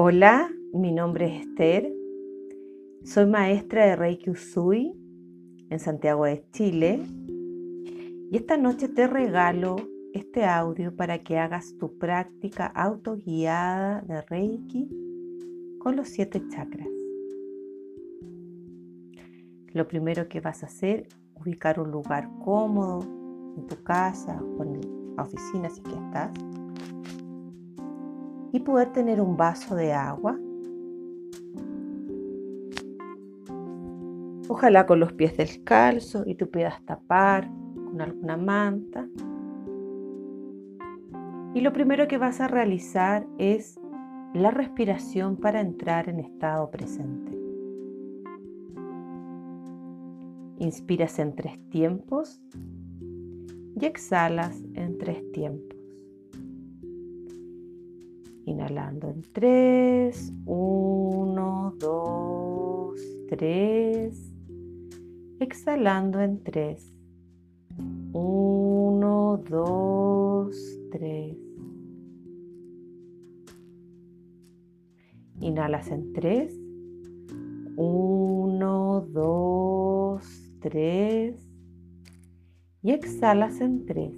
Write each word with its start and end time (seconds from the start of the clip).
Hola, 0.00 0.48
mi 0.72 0.92
nombre 0.92 1.26
es 1.26 1.40
Esther. 1.44 1.92
Soy 3.02 3.26
maestra 3.26 3.84
de 3.84 3.96
Reiki 3.96 4.30
Usui 4.30 4.96
en 5.70 5.80
Santiago 5.80 6.24
de 6.24 6.48
Chile. 6.52 7.00
Y 8.30 8.36
esta 8.36 8.56
noche 8.56 8.86
te 8.86 9.08
regalo 9.08 9.74
este 10.12 10.44
audio 10.44 10.94
para 10.94 11.24
que 11.24 11.36
hagas 11.36 11.76
tu 11.78 11.98
práctica 11.98 12.66
autoguiada 12.66 14.02
de 14.02 14.22
Reiki 14.22 14.88
con 15.80 15.96
los 15.96 16.06
siete 16.06 16.44
chakras. 16.48 16.86
Lo 19.72 19.88
primero 19.88 20.28
que 20.28 20.40
vas 20.40 20.62
a 20.62 20.66
hacer, 20.66 21.08
ubicar 21.34 21.80
un 21.80 21.90
lugar 21.90 22.30
cómodo 22.44 23.00
en 23.56 23.66
tu 23.66 23.82
casa 23.82 24.40
o 24.58 24.62
en 24.62 25.16
la 25.16 25.24
oficina 25.24 25.68
si 25.68 25.82
que 25.82 25.90
estás 25.90 26.30
y 28.52 28.60
poder 28.60 28.92
tener 28.92 29.20
un 29.20 29.36
vaso 29.36 29.74
de 29.74 29.92
agua. 29.92 30.38
Ojalá 34.48 34.86
con 34.86 35.00
los 35.00 35.12
pies 35.12 35.36
descalzos 35.36 36.26
y 36.26 36.34
tú 36.34 36.50
puedas 36.50 36.82
tapar 36.84 37.50
con 37.74 38.00
alguna 38.00 38.36
manta. 38.36 39.06
Y 41.54 41.60
lo 41.60 41.72
primero 41.72 42.08
que 42.08 42.18
vas 42.18 42.40
a 42.40 42.48
realizar 42.48 43.26
es 43.38 43.78
la 44.34 44.50
respiración 44.50 45.36
para 45.36 45.60
entrar 45.60 46.08
en 46.08 46.20
estado 46.20 46.70
presente. 46.70 47.36
Inspiras 50.58 51.18
en 51.18 51.34
tres 51.34 51.58
tiempos 51.70 52.40
y 53.80 53.84
exhalas 53.84 54.62
en 54.74 54.98
tres 54.98 55.30
tiempos. 55.32 55.67
Inhalando 58.48 59.10
en 59.10 59.20
3, 59.34 60.32
1, 60.46 61.74
2, 61.78 63.00
3. 63.28 64.34
Exhalando 65.38 66.18
en 66.20 66.42
3. 66.42 66.94
1, 68.12 69.42
2, 69.50 70.80
3. 70.92 71.36
Inhalas 75.40 75.90
en 75.90 76.12
3. 76.14 76.58
1, 77.76 79.00
2, 79.12 80.52
3. 80.60 81.50
Y 82.80 82.92
exhalas 82.92 83.60
en 83.60 83.84
3. 83.84 84.10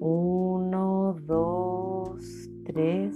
1, 0.00 1.16
2, 1.26 2.39
3. 2.64 3.14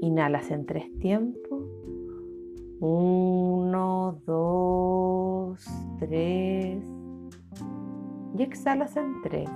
Inhalas 0.00 0.50
en 0.50 0.66
tres 0.66 0.92
tiempos. 0.98 1.64
1, 2.80 4.22
2, 4.26 5.66
3. 5.98 6.84
Y 8.38 8.42
exhalas 8.42 8.96
en 8.96 9.20
3. 9.22 9.48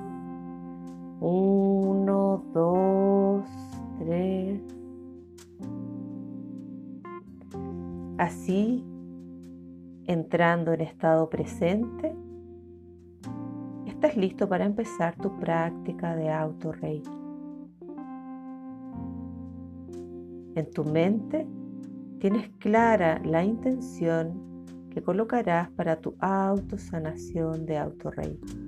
1, 1.20 2.44
2, 2.52 3.44
3. 3.98 4.60
Así, 8.18 8.84
entrando 10.06 10.72
en 10.72 10.82
estado 10.82 11.30
presente, 11.30 12.14
estás 14.04 14.20
listo 14.20 14.46
para 14.46 14.66
empezar 14.66 15.16
tu 15.16 15.34
práctica 15.40 16.14
de 16.14 16.28
auto 16.28 16.72
reiki. 16.72 17.10
En 20.56 20.70
tu 20.74 20.84
mente 20.84 21.46
tienes 22.18 22.50
clara 22.58 23.18
la 23.24 23.42
intención 23.42 24.66
que 24.90 25.02
colocarás 25.02 25.70
para 25.70 25.96
tu 26.02 26.14
autosanación 26.20 27.64
de 27.64 27.78
auto 27.78 28.10
reiki. 28.10 28.58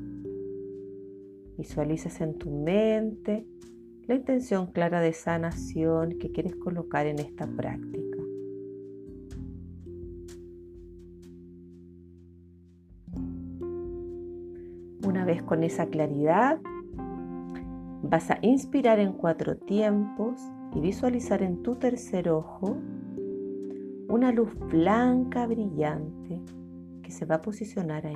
Visualizas 1.59 2.19
en 2.23 2.39
tu 2.39 2.51
mente 2.51 3.47
la 4.07 4.15
intención 4.15 4.69
clara 4.73 5.03
de 5.03 5.13
sanación 5.13 6.19
que 6.19 6.33
quieres 6.33 6.57
colocar 6.57 7.07
en 7.07 7.19
esta 7.19 7.47
práctica. 7.47 8.06
Vez 15.27 15.43
con 15.43 15.65
esa 15.65 15.87
claridad, 15.87 16.59
vas 18.03 18.31
a 18.31 18.39
inspirar 18.43 18.99
en 19.01 19.13
cuatro 19.13 19.57
tiempos 19.57 20.41
y 20.75 20.81
visualizar 20.81 21.43
en 21.43 21.63
tu 21.63 21.77
tercer 21.77 22.31
ojo 22.31 22.79
una 24.09 24.33
luz 24.33 24.55
blanca 24.71 25.47
brillante 25.47 26.41
que 27.03 27.11
se 27.11 27.27
va 27.27 27.37
a 27.37 27.43
posicionar 27.43 28.07
ahí. 28.07 28.15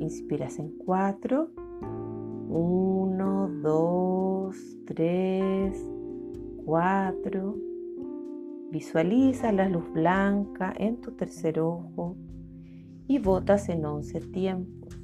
Inspiras 0.00 0.58
en 0.58 0.70
cuatro. 0.78 1.50
Uno, 2.48 3.48
dos, 3.62 4.56
tres, 4.86 5.88
cuatro. 6.64 7.56
Visualiza 8.70 9.52
la 9.52 9.68
luz 9.68 9.84
blanca 9.92 10.72
en 10.76 11.00
tu 11.00 11.12
tercer 11.12 11.60
ojo 11.60 12.16
y 13.10 13.18
botas 13.18 13.68
en 13.68 13.84
11 13.84 14.20
tiempos. 14.20 14.96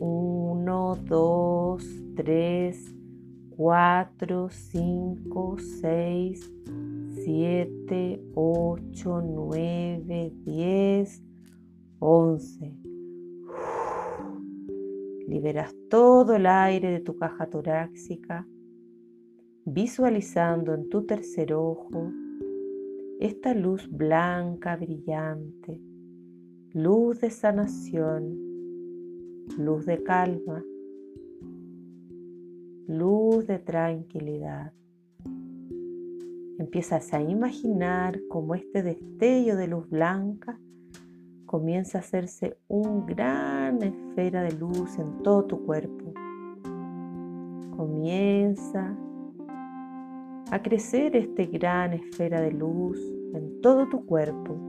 1, 0.00 0.96
2, 1.04 1.84
3, 2.16 2.94
4, 3.50 4.48
5, 4.50 5.56
6, 5.80 6.52
7, 7.24 8.22
8, 8.34 9.22
9, 9.22 10.32
10, 10.44 11.22
11. 12.00 12.76
Liberas 15.28 15.72
todo 15.88 16.34
el 16.34 16.46
aire 16.46 16.90
de 16.90 16.98
tu 16.98 17.16
caja 17.16 17.46
torácica, 17.46 18.44
visualizando 19.64 20.74
en 20.74 20.88
tu 20.88 21.06
tercer 21.06 21.54
ojo 21.54 22.10
esta 23.20 23.54
luz 23.54 23.88
blanca 23.88 24.74
brillante 24.74 25.87
luz 26.74 27.20
de 27.20 27.30
sanación, 27.30 28.36
luz 29.56 29.86
de 29.86 30.02
calma, 30.02 30.62
luz 32.86 33.46
de 33.46 33.58
tranquilidad. 33.58 34.74
Empiezas 36.58 37.14
a 37.14 37.22
imaginar 37.22 38.20
cómo 38.28 38.54
este 38.54 38.82
destello 38.82 39.56
de 39.56 39.66
luz 39.66 39.88
blanca 39.88 40.60
comienza 41.46 41.98
a 41.98 42.00
hacerse 42.02 42.58
una 42.68 43.06
gran 43.06 43.82
esfera 43.82 44.42
de 44.42 44.52
luz 44.52 44.98
en 44.98 45.22
todo 45.22 45.46
tu 45.46 45.64
cuerpo. 45.64 46.12
Comienza 47.76 48.94
a 50.50 50.62
crecer 50.62 51.16
esta 51.16 51.44
gran 51.44 51.94
esfera 51.94 52.42
de 52.42 52.52
luz 52.52 53.00
en 53.32 53.62
todo 53.62 53.88
tu 53.88 54.04
cuerpo 54.04 54.67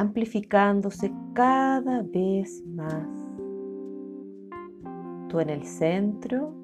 amplificándose 0.00 1.12
cada 1.34 2.00
vez 2.00 2.64
más. 2.64 3.06
Tú 5.28 5.40
en 5.40 5.50
el 5.50 5.66
centro 5.66 6.54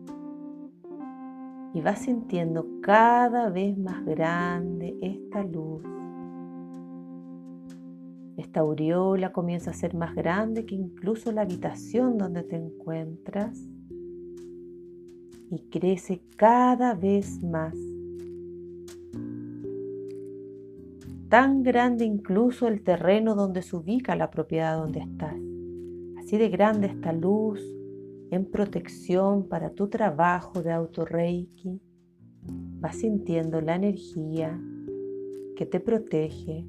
y 1.74 1.82
vas 1.82 1.98
sintiendo 1.98 2.66
cada 2.80 3.50
vez 3.50 3.76
más 3.76 4.02
grande 4.06 4.96
esta 5.02 5.42
luz. 5.42 5.82
Esta 8.38 8.60
aureola 8.60 9.32
comienza 9.32 9.70
a 9.70 9.74
ser 9.74 9.94
más 9.94 10.14
grande 10.14 10.64
que 10.64 10.74
incluso 10.74 11.30
la 11.30 11.42
habitación 11.42 12.16
donde 12.16 12.42
te 12.42 12.56
encuentras 12.56 13.68
y 15.50 15.58
crece 15.68 16.22
cada 16.36 16.94
vez 16.94 17.42
más 17.42 17.74
tan 21.36 21.62
grande 21.62 22.06
incluso 22.06 22.66
el 22.66 22.82
terreno 22.82 23.34
donde 23.34 23.60
se 23.60 23.76
ubica 23.76 24.16
la 24.16 24.30
propiedad 24.30 24.78
donde 24.78 25.00
estás. 25.00 25.36
Así 26.16 26.38
de 26.38 26.48
grande 26.48 26.86
esta 26.86 27.12
luz 27.12 27.60
en 28.30 28.50
protección 28.50 29.46
para 29.46 29.68
tu 29.68 29.88
trabajo 29.88 30.62
de 30.62 30.72
auto-reiki. 30.72 31.78
Vas 32.80 32.96
sintiendo 32.96 33.60
la 33.60 33.74
energía 33.74 34.58
que 35.58 35.66
te 35.66 35.78
protege. 35.78 36.64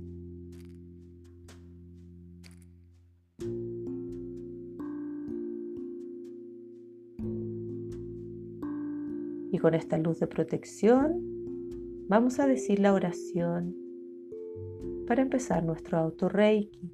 Y 9.50 9.58
con 9.60 9.74
esta 9.76 9.98
luz 9.98 10.20
de 10.20 10.28
protección 10.28 11.22
vamos 12.10 12.42
a 12.42 12.48
decir 12.48 12.80
la 12.80 12.92
oración 12.92 13.87
para 15.08 15.22
empezar 15.22 15.64
nuestro 15.64 15.98
auto 15.98 16.30
reiki. 16.30 16.92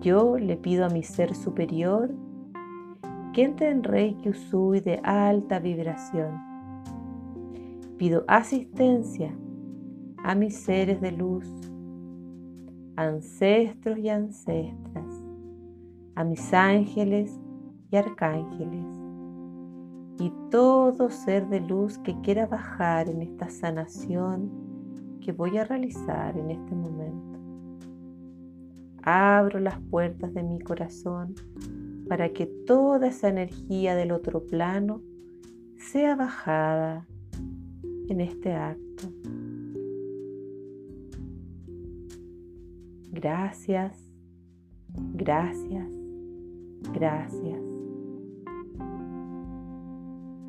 Yo 0.00 0.38
le 0.38 0.56
pido 0.56 0.86
a 0.86 0.88
mi 0.88 1.02
ser 1.02 1.34
superior 1.34 2.10
que 3.32 3.44
entre 3.44 3.70
en 3.70 3.84
Reiki 3.84 4.30
Usui 4.30 4.80
de 4.80 5.00
alta 5.04 5.58
vibración. 5.58 6.40
Pido 7.98 8.24
asistencia 8.26 9.36
a 10.24 10.34
mis 10.34 10.56
seres 10.56 11.00
de 11.00 11.12
luz, 11.12 11.46
ancestros 12.96 13.98
y 13.98 14.08
ancestras, 14.08 15.22
a 16.14 16.24
mis 16.24 16.52
ángeles 16.54 17.38
y 17.90 17.96
arcángeles 17.96 18.86
y 20.20 20.32
todo 20.50 21.10
ser 21.10 21.48
de 21.48 21.60
luz 21.60 21.98
que 21.98 22.20
quiera 22.22 22.46
bajar 22.46 23.08
en 23.08 23.22
esta 23.22 23.50
sanación 23.50 24.67
que 25.28 25.32
voy 25.32 25.58
a 25.58 25.64
realizar 25.64 26.38
en 26.38 26.50
este 26.50 26.74
momento. 26.74 27.38
Abro 29.02 29.60
las 29.60 29.78
puertas 29.78 30.32
de 30.32 30.42
mi 30.42 30.58
corazón 30.58 31.34
para 32.08 32.30
que 32.30 32.46
toda 32.46 33.08
esa 33.08 33.28
energía 33.28 33.94
del 33.94 34.12
otro 34.12 34.46
plano 34.46 35.02
sea 35.76 36.16
bajada 36.16 37.06
en 38.08 38.22
este 38.22 38.54
acto. 38.54 39.12
Gracias, 43.12 43.98
gracias, 45.12 45.90
gracias. 46.94 47.60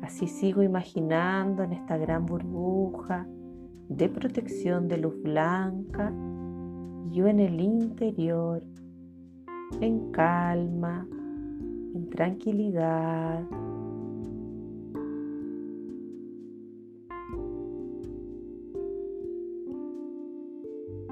Así 0.00 0.26
sigo 0.26 0.62
imaginando 0.62 1.64
en 1.64 1.74
esta 1.74 1.98
gran 1.98 2.24
burbuja 2.24 3.26
de 3.90 4.08
protección 4.08 4.86
de 4.86 4.98
luz 4.98 5.20
blanca, 5.20 6.12
yo 7.10 7.26
en 7.26 7.40
el 7.40 7.60
interior, 7.60 8.62
en 9.80 10.12
calma, 10.12 11.06
en 11.94 12.08
tranquilidad. 12.08 13.44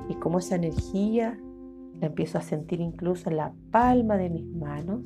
Y 0.08 0.14
como 0.14 0.38
esa 0.38 0.54
energía 0.54 1.36
la 2.00 2.06
empiezo 2.06 2.38
a 2.38 2.42
sentir 2.42 2.80
incluso 2.80 3.28
en 3.28 3.38
la 3.38 3.52
palma 3.72 4.16
de 4.16 4.30
mis 4.30 4.46
manos 4.46 5.04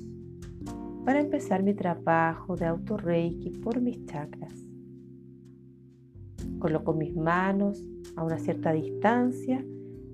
para 1.06 1.20
empezar 1.20 1.62
mi 1.62 1.72
trabajo 1.72 2.54
de 2.54 2.66
auto-reiki 2.66 3.50
por 3.50 3.80
mis 3.80 4.04
chakras. 4.04 4.71
Coloco 6.62 6.92
mis 6.92 7.16
manos 7.16 7.84
a 8.14 8.22
una 8.22 8.38
cierta 8.38 8.70
distancia 8.70 9.66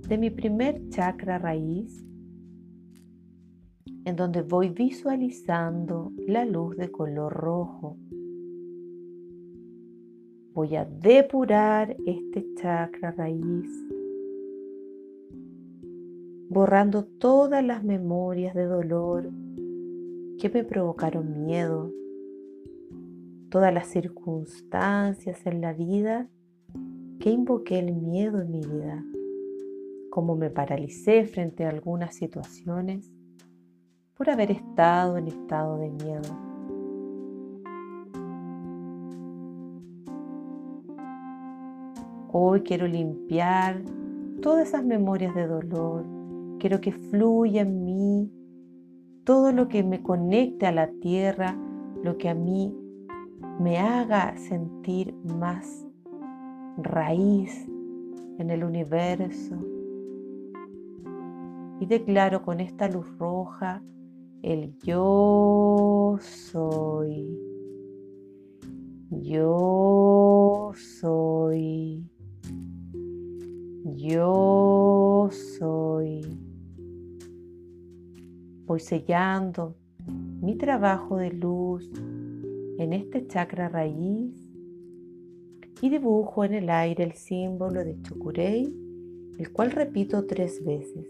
de 0.09 0.17
mi 0.17 0.31
primer 0.31 0.89
chakra 0.89 1.37
raíz, 1.37 2.03
en 4.07 4.17
donde 4.17 4.41
voy 4.41 4.71
visualizando 4.71 6.11
la 6.27 6.47
luz 6.47 6.75
de 6.79 6.91
color 6.91 7.35
rojo. 7.35 7.99
Voy 10.55 10.75
a 10.77 10.87
depurar 10.87 11.95
este 12.07 12.47
chakra 12.55 13.11
raíz, 13.11 13.69
borrando 16.49 17.05
todas 17.05 17.63
las 17.63 17.85
memorias 17.85 18.55
de 18.55 18.65
dolor 18.65 19.31
que 20.39 20.49
me 20.49 20.65
provocaron 20.65 21.45
miedo, 21.45 21.93
todas 23.51 23.75
las 23.75 23.89
circunstancias 23.89 25.45
en 25.45 25.61
la 25.61 25.75
vida 25.75 26.31
invoqué 27.31 27.79
el 27.79 27.95
miedo 27.95 28.41
en 28.41 28.51
mi 28.51 28.61
vida, 28.61 29.05
cómo 30.11 30.37
me 30.37 30.51
paralicé 30.51 31.25
frente 31.25 31.65
a 31.65 31.71
algunas 31.71 32.15
situaciones 32.15 33.13
por 34.15 34.31
haber 34.31 34.51
estado 34.51 35.17
en 35.17 35.29
estado 35.29 35.79
de 35.79 35.91
miedo. 35.91 36.49
Hoy 42.31 42.61
quiero 42.61 42.87
limpiar 42.87 43.83
todas 44.43 44.69
esas 44.69 44.85
memorias 44.85 45.35
de 45.35 45.47
dolor, 45.47 46.05
quiero 46.59 46.81
que 46.81 46.93
fluya 46.93 47.63
en 47.63 47.85
mí 47.85 48.33
todo 49.25 49.53
lo 49.53 49.69
que 49.69 49.83
me 49.83 50.03
conecte 50.03 50.67
a 50.67 50.73
la 50.73 50.89
tierra, 51.01 51.57
lo 52.03 52.17
que 52.17 52.29
a 52.29 52.35
mí 52.35 52.75
me 53.61 53.79
haga 53.79 54.37
sentir 54.37 55.15
más 55.25 55.88
raíz 56.83 57.67
en 58.39 58.51
el 58.51 58.65
universo. 58.65 59.57
Y 61.81 61.87
declaro 61.87 62.43
con 62.43 62.61
esta 62.61 62.89
luz 62.89 63.07
roja 63.19 63.83
el 64.43 64.77
yo 64.79 66.19
soy. 66.21 67.39
Yo 69.11 70.73
soy. 70.75 72.11
Yo 73.97 75.29
soy 75.31 76.49
voy 78.69 78.81
sellando 78.81 79.77
mi 80.43 80.55
trabajo 80.57 81.17
de 81.17 81.33
luz 81.33 81.91
en 82.79 82.93
este 82.93 83.27
chakra 83.27 83.71
raíz 83.71 84.48
y 85.81 85.91
dibujo 85.91 86.45
en 86.45 86.55
el 86.55 86.71
aire 86.71 87.05
el 87.05 87.13
símbolo 87.13 87.85
de 87.85 88.01
Chokurei, 88.03 88.73
el 89.39 89.53
cual 89.53 89.71
repito 89.71 90.27
tres 90.27 90.65
veces. 90.65 91.07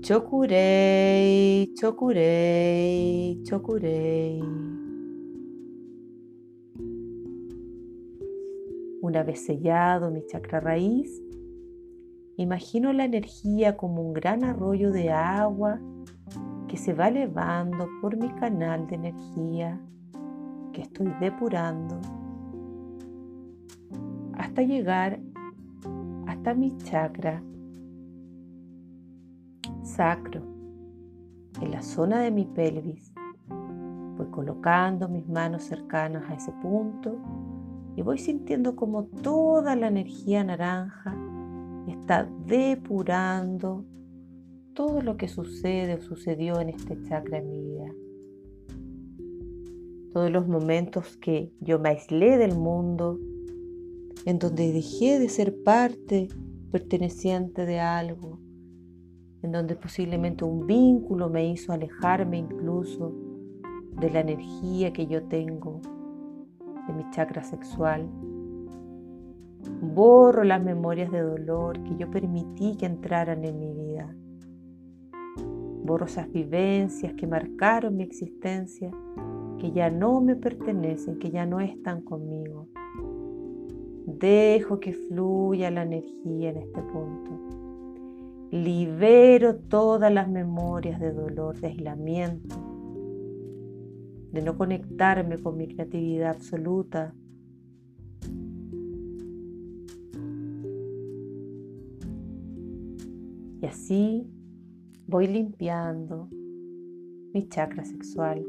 Chokurei, 0.00 1.74
Chokurei, 1.74 3.42
Chokurei. 3.42 4.40
Una 9.02 9.22
vez 9.22 9.44
sellado 9.44 10.10
mi 10.10 10.24
chakra 10.26 10.60
raíz, 10.60 11.22
Imagino 12.38 12.92
la 12.92 13.06
energía 13.06 13.78
como 13.78 14.02
un 14.02 14.12
gran 14.12 14.44
arroyo 14.44 14.90
de 14.90 15.08
agua 15.10 15.80
que 16.76 16.82
se 16.82 16.92
va 16.92 17.08
elevando 17.08 17.88
por 18.02 18.18
mi 18.18 18.28
canal 18.34 18.86
de 18.86 18.96
energía 18.96 19.80
que 20.74 20.82
estoy 20.82 21.10
depurando 21.18 21.98
hasta 24.34 24.60
llegar 24.60 25.18
hasta 26.26 26.52
mi 26.52 26.76
chakra 26.76 27.42
sacro 29.84 30.42
en 31.62 31.70
la 31.70 31.80
zona 31.80 32.20
de 32.20 32.30
mi 32.30 32.44
pelvis. 32.44 33.10
Voy 34.18 34.26
colocando 34.26 35.08
mis 35.08 35.26
manos 35.26 35.62
cercanas 35.62 36.28
a 36.28 36.34
ese 36.34 36.52
punto 36.60 37.16
y 37.96 38.02
voy 38.02 38.18
sintiendo 38.18 38.76
como 38.76 39.04
toda 39.04 39.76
la 39.76 39.88
energía 39.88 40.44
naranja 40.44 41.16
está 41.88 42.28
depurando 42.44 43.86
todo 44.76 45.00
lo 45.00 45.16
que 45.16 45.26
sucede 45.26 45.94
o 45.94 46.00
sucedió 46.02 46.60
en 46.60 46.68
este 46.68 47.00
chakra 47.08 47.38
en 47.38 47.48
mi 47.48 47.60
vida. 47.62 47.92
Todos 50.12 50.30
los 50.30 50.46
momentos 50.46 51.16
que 51.16 51.50
yo 51.60 51.78
me 51.78 51.88
aislé 51.88 52.36
del 52.36 52.56
mundo, 52.56 53.18
en 54.26 54.38
donde 54.38 54.72
dejé 54.72 55.18
de 55.18 55.28
ser 55.30 55.62
parte 55.64 56.28
perteneciente 56.70 57.64
de 57.64 57.80
algo, 57.80 58.38
en 59.42 59.52
donde 59.52 59.76
posiblemente 59.76 60.44
un 60.44 60.66
vínculo 60.66 61.30
me 61.30 61.50
hizo 61.50 61.72
alejarme 61.72 62.36
incluso 62.36 63.14
de 63.98 64.10
la 64.10 64.20
energía 64.20 64.92
que 64.92 65.06
yo 65.06 65.22
tengo, 65.24 65.80
de 66.86 66.92
mi 66.92 67.10
chakra 67.10 67.42
sexual, 67.42 68.08
Borro 69.80 70.44
las 70.44 70.62
memorias 70.62 71.10
de 71.10 71.20
dolor 71.20 71.82
que 71.82 71.96
yo 71.96 72.08
permití 72.10 72.76
que 72.76 72.86
entraran 72.86 73.44
en 73.44 73.58
mi 73.58 73.72
vida. 73.72 74.14
Borro 75.86 76.06
esas 76.06 76.30
vivencias 76.32 77.14
que 77.14 77.28
marcaron 77.28 77.96
mi 77.96 78.02
existencia, 78.02 78.90
que 79.58 79.70
ya 79.70 79.88
no 79.88 80.20
me 80.20 80.34
pertenecen, 80.34 81.20
que 81.20 81.30
ya 81.30 81.46
no 81.46 81.60
están 81.60 82.02
conmigo. 82.02 82.66
Dejo 84.04 84.80
que 84.80 84.92
fluya 84.92 85.70
la 85.70 85.84
energía 85.84 86.50
en 86.50 86.56
este 86.56 86.82
punto. 86.82 87.30
Libero 88.50 89.56
todas 89.56 90.12
las 90.12 90.28
memorias 90.28 90.98
de 90.98 91.12
dolor, 91.12 91.60
de 91.60 91.68
aislamiento, 91.68 92.56
de 94.32 94.42
no 94.42 94.56
conectarme 94.58 95.38
con 95.38 95.56
mi 95.56 95.68
creatividad 95.68 96.30
absoluta, 96.30 97.14
Y 103.60 103.66
así 103.66 104.35
voy 105.08 105.28
limpiando 105.28 106.28
mi 107.32 107.48
chakra 107.48 107.84
sexual. 107.84 108.44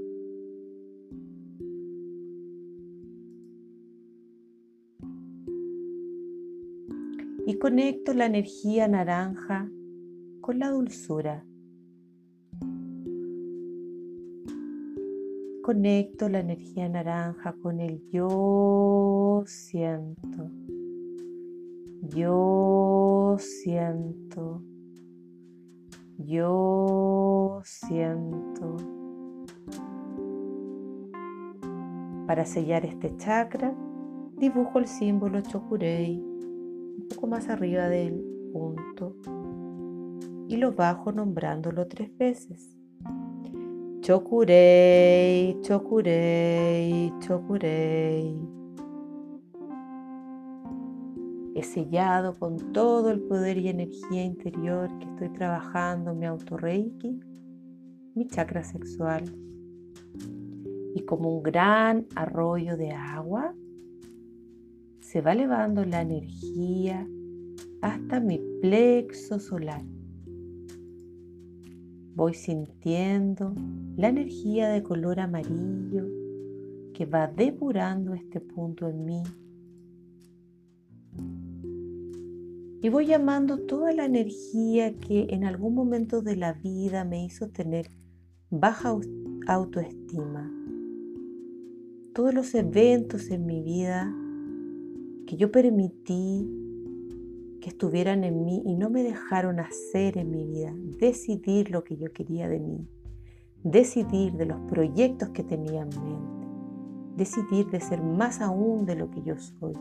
Y 7.45 7.57
conecto 7.59 8.13
la 8.13 8.25
energía 8.25 8.87
naranja 8.87 9.69
con 10.41 10.59
la 10.59 10.69
dulzura. 10.71 11.45
Conecto 15.63 16.29
la 16.29 16.39
energía 16.39 16.89
naranja 16.89 17.53
con 17.61 17.79
el 17.79 18.01
yo 18.09 19.43
siento. 19.45 20.49
Yo 22.09 23.35
siento. 23.39 24.63
Yo 26.27 27.61
siento. 27.63 28.75
Para 32.27 32.43
sellar 32.43 32.83
este 32.83 33.15
chakra, 33.15 33.73
dibujo 34.37 34.79
el 34.79 34.87
símbolo 34.87 35.39
Chokurei 35.39 36.17
un 36.17 37.07
poco 37.15 37.27
más 37.27 37.47
arriba 37.47 37.87
del 37.87 38.21
punto 38.51 39.15
y 40.49 40.57
lo 40.57 40.73
bajo 40.73 41.13
nombrándolo 41.13 41.87
tres 41.87 42.09
veces. 42.17 42.75
Chokurei, 44.01 45.57
Chokurei, 45.61 47.13
Chokurei. 47.19 48.56
He 51.57 51.63
sellado 51.63 52.37
con 52.37 52.71
todo 52.71 53.09
el 53.09 53.19
poder 53.19 53.57
y 53.57 53.69
energía 53.69 54.23
interior 54.23 54.95
que 54.99 55.05
estoy 55.05 55.29
trabajando 55.29 56.13
mi 56.13 56.27
autorreiki, 56.27 57.19
mi 58.13 58.27
chakra 58.27 58.63
sexual. 58.63 59.23
Y 60.93 61.01
como 61.05 61.35
un 61.35 61.41
gran 61.41 62.05
arroyo 62.13 62.77
de 62.77 62.91
agua, 62.91 63.55
se 64.99 65.21
va 65.21 65.31
elevando 65.31 65.83
la 65.83 66.03
energía 66.03 67.07
hasta 67.81 68.19
mi 68.19 68.39
plexo 68.61 69.39
solar. 69.39 69.83
Voy 72.13 72.35
sintiendo 72.35 73.55
la 73.95 74.09
energía 74.09 74.69
de 74.69 74.83
color 74.83 75.19
amarillo 75.19 76.05
que 76.93 77.07
va 77.07 77.25
depurando 77.25 78.13
este 78.13 78.41
punto 78.41 78.87
en 78.87 79.05
mí. 79.05 79.23
Y 82.81 82.89
voy 82.89 83.07
llamando 83.07 83.57
toda 83.57 83.91
la 83.91 84.05
energía 84.05 84.95
que 84.95 85.27
en 85.31 85.45
algún 85.45 85.73
momento 85.73 86.21
de 86.21 86.35
la 86.35 86.53
vida 86.53 87.03
me 87.05 87.25
hizo 87.25 87.49
tener 87.49 87.89
baja 88.51 88.95
autoestima. 89.47 90.51
Todos 92.13 92.33
los 92.33 92.53
eventos 92.53 93.31
en 93.31 93.45
mi 93.45 93.61
vida 93.61 94.13
que 95.25 95.37
yo 95.37 95.51
permití 95.51 96.47
que 97.61 97.69
estuvieran 97.69 98.23
en 98.23 98.45
mí 98.45 98.61
y 98.65 98.75
no 98.75 98.89
me 98.89 99.03
dejaron 99.03 99.59
hacer 99.59 100.17
en 100.17 100.29
mi 100.31 100.45
vida, 100.45 100.73
decidir 100.99 101.71
lo 101.71 101.83
que 101.83 101.97
yo 101.97 102.13
quería 102.13 102.47
de 102.47 102.59
mí, 102.59 102.87
decidir 103.63 104.33
de 104.33 104.45
los 104.45 104.59
proyectos 104.69 105.29
que 105.29 105.43
tenía 105.43 105.81
en 105.81 105.89
mente, 105.89 106.47
decidir 107.17 107.67
de 107.67 107.81
ser 107.81 108.03
más 108.03 108.39
aún 108.39 108.85
de 108.85 108.95
lo 108.95 109.09
que 109.09 109.23
yo 109.23 109.35
soy. 109.37 109.73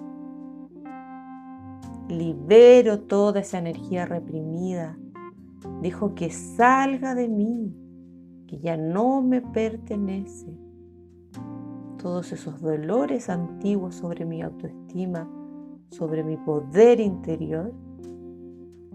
Libero 2.08 3.00
toda 3.00 3.40
esa 3.40 3.58
energía 3.58 4.06
reprimida, 4.06 4.96
dejo 5.82 6.14
que 6.14 6.30
salga 6.30 7.16
de 7.16 7.28
mí, 7.28 7.75
que 8.46 8.58
ya 8.58 8.76
no 8.76 9.22
me 9.22 9.42
pertenece. 9.42 10.56
Todos 12.00 12.30
esos 12.30 12.60
dolores 12.60 13.28
antiguos 13.28 13.96
sobre 13.96 14.25
mi 14.25 14.40
autoestima, 14.40 15.28
sobre 15.90 16.22
mi 16.22 16.36
poder 16.36 17.00
interior, 17.00 17.75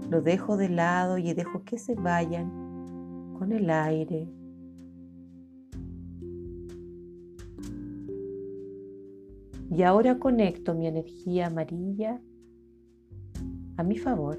lo 0.09 0.21
dejo 0.21 0.55
de 0.55 0.69
lado 0.69 1.17
y 1.17 1.33
dejo 1.33 1.63
que 1.65 1.77
se 1.77 1.95
vayan 1.95 3.33
con 3.37 3.51
el 3.51 3.69
aire. 3.69 4.29
Y 9.69 9.83
ahora 9.83 10.17
conecto 10.17 10.73
mi 10.73 10.87
energía 10.87 11.47
amarilla 11.47 12.21
a 13.81 13.83
mi 13.83 13.97
favor. 13.97 14.37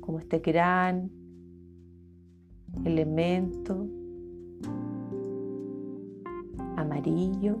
Como 0.00 0.20
este 0.20 0.38
gran 0.38 1.10
elemento 2.84 3.88
amarillo 6.76 7.56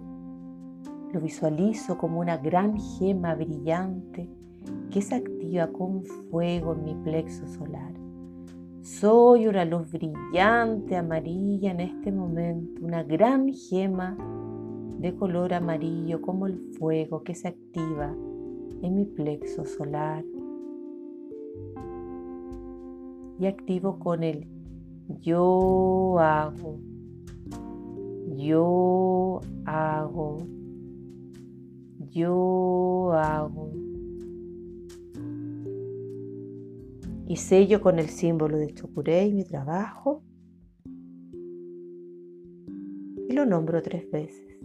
lo 1.12 1.20
visualizo 1.20 1.98
como 1.98 2.20
una 2.20 2.36
gran 2.36 2.78
gema 2.78 3.34
brillante 3.34 4.28
que 4.92 5.02
se 5.02 5.16
activa 5.16 5.66
con 5.72 6.04
fuego 6.04 6.74
en 6.74 6.84
mi 6.84 6.94
plexo 7.02 7.48
solar. 7.48 7.92
Soy 8.80 9.48
una 9.48 9.64
luz 9.64 9.90
brillante 9.90 10.96
amarilla 10.96 11.72
en 11.72 11.80
este 11.80 12.12
momento, 12.12 12.84
una 12.84 13.02
gran 13.02 13.52
gema 13.52 14.16
de 14.98 15.14
color 15.14 15.54
amarillo 15.54 16.20
como 16.20 16.46
el 16.46 16.58
fuego 16.78 17.22
que 17.22 17.34
se 17.34 17.48
activa 17.48 18.14
en 18.82 18.94
mi 18.94 19.04
plexo 19.04 19.64
solar. 19.64 20.24
Y 23.40 23.46
activo 23.46 23.98
con 23.98 24.24
el 24.24 24.48
yo 25.20 26.18
hago, 26.18 26.80
yo 28.36 29.40
hago 29.64 30.38
yo 32.10 33.12
hago. 33.12 33.72
Y 37.26 37.36
sello 37.36 37.80
con 37.80 37.98
el 37.98 38.08
símbolo 38.08 38.58
de 38.58 38.72
Chokurei 38.72 39.32
mi 39.32 39.44
trabajo 39.44 40.22
y 43.28 43.34
lo 43.34 43.44
nombro 43.44 43.82
tres 43.82 44.10
veces. 44.10 44.58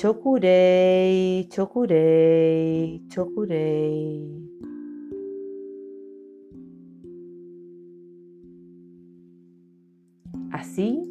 Chokurei, 0.00 1.46
Chokurei, 1.50 3.04
Chokurei. 3.10 4.48
Así 10.52 11.04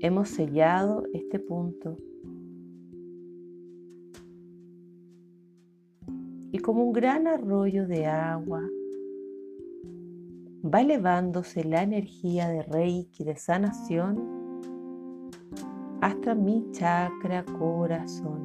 hemos 0.00 0.28
sellado 0.28 1.04
este 1.14 1.38
punto 1.38 1.96
y 6.52 6.58
como 6.58 6.84
un 6.84 6.92
gran 6.92 7.26
arroyo 7.26 7.86
de 7.86 8.04
agua 8.04 8.60
va 10.62 10.82
elevándose 10.82 11.64
la 11.64 11.82
energía 11.82 12.46
de 12.50 12.62
Reiki, 12.62 13.24
de 13.24 13.36
sanación, 13.36 14.31
hasta 16.02 16.34
mi 16.34 16.68
chakra 16.72 17.44
corazón, 17.44 18.42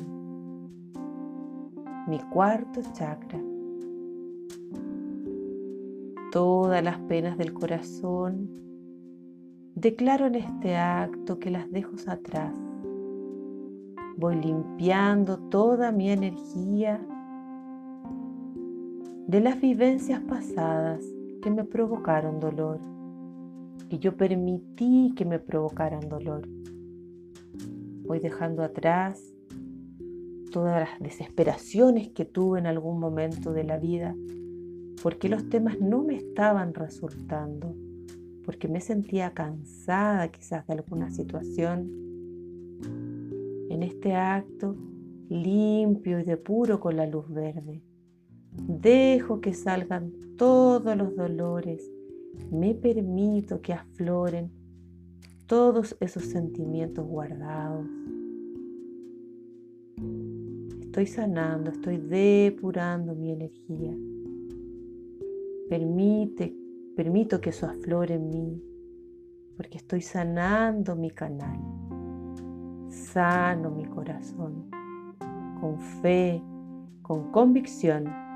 mi 2.08 2.20
cuarto 2.32 2.82
chakra. 2.94 3.42
Todas 6.32 6.84
las 6.84 7.00
penas 7.00 7.36
del 7.40 7.54
corazón, 7.54 8.48
declaro 9.74 10.28
en 10.28 10.36
este 10.36 10.78
acto 10.78 11.40
que 11.40 11.50
las 11.50 11.72
dejo 11.72 11.96
atrás. 12.06 12.54
Voy 14.18 14.36
limpiando 14.36 15.40
toda 15.50 15.92
mi 15.92 16.12
energía 16.12 17.04
de 19.26 19.42
las 19.42 19.60
vivencias 19.60 20.22
pasadas 20.22 21.04
que 21.42 21.50
me 21.50 21.64
provocaron 21.64 22.40
dolor, 22.40 22.80
que 23.90 23.98
yo 23.98 24.16
permití 24.16 25.12
que 25.16 25.26
me 25.26 25.40
provocaran 25.40 26.08
dolor. 26.08 26.48
Voy 28.08 28.20
dejando 28.20 28.64
atrás 28.64 29.22
todas 30.52 30.80
las 30.80 31.00
desesperaciones 31.00 32.10
que 32.10 32.26
tuve 32.26 32.60
en 32.60 32.66
algún 32.66 33.00
momento 33.00 33.54
de 33.54 33.64
la 33.64 33.78
vida, 33.78 34.16
porque 35.04 35.30
los 35.30 35.50
temas 35.50 35.80
no 35.80 36.04
me 36.04 36.16
estaban 36.16 36.74
resultando, 36.74 37.76
porque 38.46 38.68
me 38.68 38.82
sentía 38.82 39.32
cansada 39.32 40.30
quizás 40.30 40.66
de 40.66 40.74
alguna 40.74 41.12
situación. 41.12 41.92
En 43.70 43.84
este 43.84 44.16
acto 44.16 44.76
limpio 45.30 46.20
y 46.20 46.24
de 46.24 46.38
puro 46.38 46.80
con 46.80 46.96
la 46.96 47.06
luz 47.06 47.30
verde 47.30 47.84
Dejo 48.66 49.40
que 49.40 49.54
salgan 49.54 50.12
todos 50.38 50.98
los 50.98 51.16
dolores. 51.16 51.90
Me 52.52 52.74
permito 52.74 53.62
que 53.62 53.74
afloren 53.74 54.52
todos 55.48 55.96
esos 56.02 56.24
sentimientos 56.24 57.08
guardados. 57.08 57.88
Estoy 60.82 61.08
sanando, 61.08 61.72
estoy 61.72 61.98
depurando 61.98 63.16
mi 63.16 63.32
energía. 63.32 63.96
Permite, 65.70 66.56
permito 66.96 67.40
que 67.40 67.52
eso 67.52 67.66
aflore 67.68 68.16
en 68.16 68.30
mí, 68.30 68.62
porque 69.56 69.78
estoy 69.78 70.02
sanando 70.02 70.96
mi 70.96 71.12
canal. 71.12 71.60
Sano 72.90 73.72
mi 73.72 73.86
corazón, 73.86 74.70
con 75.62 75.80
fe, 75.80 76.42
con 77.02 77.32
convicción 77.32 78.27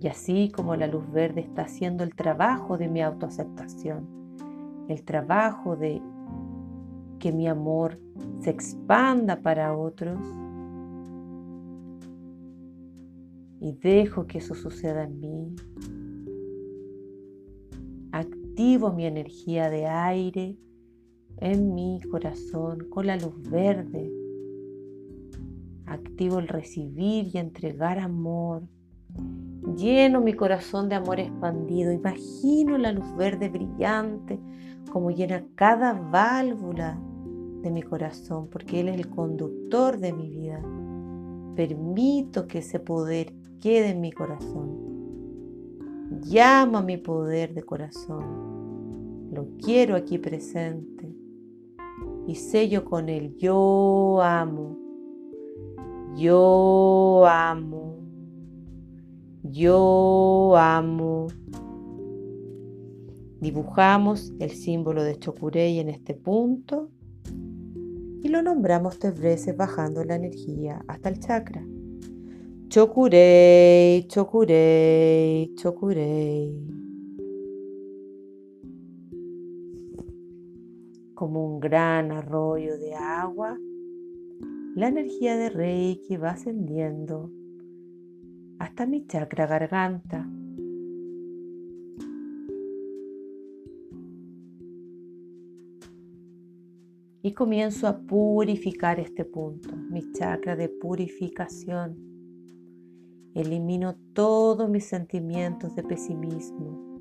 Y 0.00 0.08
así 0.08 0.50
como 0.50 0.76
la 0.76 0.86
luz 0.86 1.10
verde 1.12 1.42
está 1.42 1.62
haciendo 1.62 2.04
el 2.04 2.14
trabajo 2.14 2.78
de 2.78 2.88
mi 2.88 3.02
autoaceptación, 3.02 4.08
el 4.88 5.04
trabajo 5.04 5.76
de 5.76 6.00
que 7.18 7.32
mi 7.32 7.46
amor 7.46 8.00
se 8.40 8.50
expanda 8.50 9.42
para 9.42 9.76
otros, 9.76 10.18
y 13.60 13.72
dejo 13.72 14.26
que 14.26 14.38
eso 14.38 14.54
suceda 14.54 15.04
en 15.04 15.20
mí. 15.20 15.54
Activo 18.10 18.92
mi 18.92 19.04
energía 19.04 19.68
de 19.68 19.86
aire 19.86 20.56
en 21.36 21.74
mi 21.74 22.00
corazón 22.10 22.88
con 22.88 23.06
la 23.06 23.16
luz 23.16 23.34
verde. 23.50 24.10
Activo 25.84 26.38
el 26.38 26.48
recibir 26.48 27.28
y 27.34 27.38
entregar 27.38 27.98
amor. 27.98 28.62
Lleno 29.76 30.20
mi 30.20 30.34
corazón 30.34 30.88
de 30.88 30.96
amor 30.96 31.20
expandido. 31.20 31.92
Imagino 31.92 32.78
la 32.78 32.92
luz 32.92 33.14
verde 33.16 33.48
brillante 33.48 34.38
como 34.90 35.10
llena 35.10 35.44
cada 35.54 35.92
válvula 35.92 37.00
de 37.62 37.70
mi 37.70 37.82
corazón, 37.82 38.48
porque 38.48 38.80
Él 38.80 38.88
es 38.88 38.96
el 38.96 39.08
conductor 39.08 39.98
de 39.98 40.12
mi 40.12 40.28
vida. 40.28 40.60
Permito 41.54 42.46
que 42.46 42.58
ese 42.58 42.80
poder 42.80 43.34
quede 43.60 43.90
en 43.90 44.00
mi 44.00 44.12
corazón. 44.12 44.90
Llama 46.22 46.82
mi 46.82 46.96
poder 46.96 47.54
de 47.54 47.62
corazón. 47.62 49.30
Lo 49.32 49.46
quiero 49.58 49.94
aquí 49.94 50.18
presente. 50.18 51.14
Y 52.26 52.34
sello 52.34 52.84
con 52.84 53.08
él, 53.08 53.36
yo 53.36 54.20
amo. 54.22 54.76
Yo 56.16 57.24
amo. 57.26 57.89
Yo 59.42 60.54
amo. 60.56 61.28
Dibujamos 63.40 64.34
el 64.38 64.50
símbolo 64.50 65.02
de 65.02 65.18
Chokurei 65.18 65.78
en 65.78 65.88
este 65.88 66.12
punto 66.12 66.90
y 68.22 68.28
lo 68.28 68.42
nombramos 68.42 68.98
tres 68.98 69.18
veces 69.18 69.56
bajando 69.56 70.04
la 70.04 70.16
energía 70.16 70.84
hasta 70.88 71.08
el 71.08 71.20
chakra. 71.20 71.66
Chokurei, 72.68 74.06
chokurei, 74.08 75.54
chokurei. 75.54 76.54
Como 81.14 81.46
un 81.46 81.60
gran 81.60 82.12
arroyo 82.12 82.78
de 82.78 82.94
agua, 82.94 83.58
la 84.76 84.88
energía 84.88 85.38
de 85.38 85.48
Reiki 85.48 86.18
va 86.18 86.32
ascendiendo 86.32 87.30
hasta 88.60 88.86
mi 88.86 89.06
chakra 89.06 89.46
garganta. 89.46 90.28
Y 97.22 97.32
comienzo 97.32 97.88
a 97.88 97.98
purificar 97.98 99.00
este 99.00 99.24
punto, 99.24 99.74
mi 99.76 100.12
chakra 100.12 100.56
de 100.56 100.68
purificación 100.68 102.10
Elimino 103.34 103.94
todos 104.12 104.68
mis 104.68 104.86
sentimientos 104.86 105.76
de 105.76 105.84
pesimismo, 105.84 106.98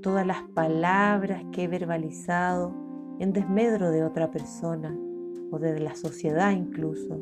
todas 0.00 0.26
las 0.26 0.42
palabras 0.54 1.44
que 1.52 1.64
he 1.64 1.68
verbalizado 1.68 2.74
en 3.18 3.34
desmedro 3.34 3.90
de 3.90 4.02
otra 4.02 4.30
persona 4.30 4.96
o 5.50 5.58
de 5.58 5.78
la 5.78 5.94
sociedad 5.94 6.52
incluso, 6.52 7.20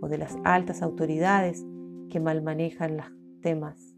o 0.00 0.08
de 0.08 0.18
las 0.18 0.36
altas 0.42 0.82
autoridades 0.82 1.64
que 2.12 2.20
mal 2.20 2.42
manejan 2.42 2.98
los 2.98 3.06
temas. 3.40 3.96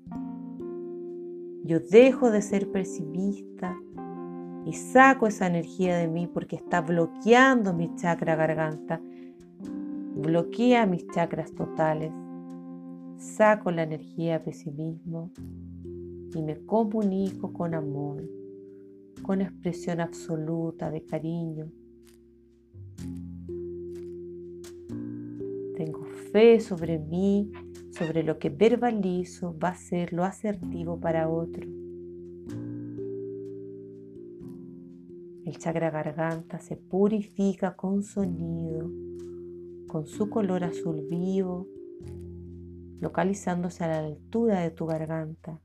Yo 1.64 1.80
dejo 1.80 2.30
de 2.30 2.42
ser 2.42 2.70
pesimista 2.70 3.76
y 4.64 4.72
saco 4.72 5.26
esa 5.26 5.48
energía 5.48 5.96
de 5.96 6.06
mí 6.06 6.26
porque 6.26 6.54
está 6.56 6.80
bloqueando 6.80 7.74
mi 7.74 7.92
chakra 7.96 8.36
garganta, 8.36 9.00
bloquea 10.14 10.86
mis 10.86 11.06
chakras 11.08 11.52
totales 11.52 12.12
saco 13.18 13.70
la 13.70 13.82
energía 13.82 14.42
pesimismo 14.42 15.30
y 16.34 16.42
me 16.42 16.64
comunico 16.66 17.52
con 17.52 17.74
amor, 17.74 18.22
con 19.22 19.40
expresión 19.40 20.00
absoluta 20.00 20.90
de 20.90 21.04
cariño. 21.04 21.70
Tengo 25.76 26.04
fe 26.32 26.60
sobre 26.60 26.98
mí, 26.98 27.50
sobre 27.96 28.22
lo 28.22 28.38
que 28.38 28.50
verbalizo 28.50 29.56
va 29.58 29.70
a 29.70 29.76
ser 29.76 30.12
lo 30.12 30.24
asertivo 30.24 30.98
para 30.98 31.28
otro. 31.28 31.66
El 35.44 35.58
chakra 35.58 35.90
garganta 35.90 36.58
se 36.58 36.76
purifica 36.76 37.76
con 37.76 38.02
sonido, 38.02 38.90
con 39.86 40.06
su 40.06 40.28
color 40.30 40.64
azul 40.64 41.06
vivo 41.08 41.68
localizándose 43.04 43.84
a 43.84 43.88
la 43.88 43.98
altura 44.06 44.60
de 44.60 44.70
tu 44.70 44.86
garganta. 44.86 45.60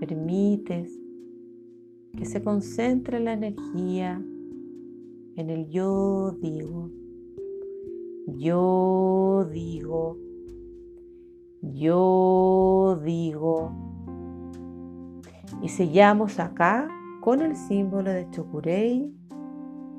Permites 0.00 0.92
que 2.16 2.24
se 2.24 2.42
concentre 2.42 3.20
la 3.20 3.34
energía 3.34 4.20
en 5.36 5.50
el 5.50 5.68
yo 5.68 6.36
digo. 6.40 6.90
Yo 8.36 9.48
digo. 9.52 10.18
Yo 11.72 13.00
digo. 13.02 13.72
Y 15.62 15.68
sellamos 15.68 16.38
acá 16.38 16.88
con 17.20 17.40
el 17.40 17.56
símbolo 17.56 18.10
de 18.10 18.28
Chokurei, 18.30 19.10